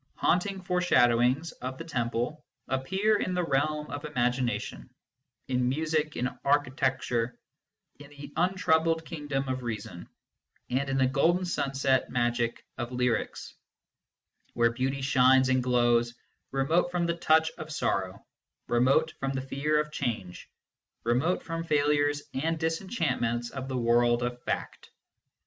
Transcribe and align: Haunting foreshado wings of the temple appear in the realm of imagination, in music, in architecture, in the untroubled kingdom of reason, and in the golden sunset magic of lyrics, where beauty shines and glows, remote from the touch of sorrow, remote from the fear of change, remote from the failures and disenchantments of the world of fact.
Haunting 0.15 0.59
foreshado 0.63 1.19
wings 1.19 1.51
of 1.51 1.77
the 1.77 1.83
temple 1.83 2.43
appear 2.67 3.19
in 3.21 3.35
the 3.35 3.43
realm 3.43 3.91
of 3.91 4.03
imagination, 4.03 4.89
in 5.47 5.69
music, 5.69 6.15
in 6.17 6.27
architecture, 6.43 7.37
in 7.99 8.09
the 8.09 8.33
untroubled 8.35 9.05
kingdom 9.05 9.47
of 9.47 9.61
reason, 9.61 10.09
and 10.71 10.89
in 10.89 10.97
the 10.97 11.05
golden 11.05 11.45
sunset 11.45 12.09
magic 12.09 12.65
of 12.79 12.91
lyrics, 12.91 13.53
where 14.55 14.71
beauty 14.71 15.01
shines 15.01 15.49
and 15.49 15.61
glows, 15.61 16.15
remote 16.49 16.89
from 16.89 17.05
the 17.05 17.13
touch 17.17 17.51
of 17.59 17.71
sorrow, 17.71 18.25
remote 18.69 19.13
from 19.19 19.33
the 19.33 19.41
fear 19.41 19.79
of 19.79 19.91
change, 19.91 20.49
remote 21.03 21.43
from 21.43 21.61
the 21.61 21.67
failures 21.67 22.23
and 22.33 22.57
disenchantments 22.57 23.51
of 23.51 23.67
the 23.67 23.77
world 23.77 24.23
of 24.23 24.41
fact. 24.41 24.89